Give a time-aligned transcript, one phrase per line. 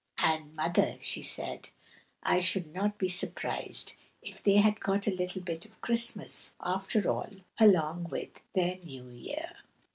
[0.17, 1.69] "And, mother," she said,
[2.23, 3.93] "I should not be surprised
[4.23, 9.09] if they had got a little bit of Christmas, after all, along with their New
[9.09, 9.57] Year!"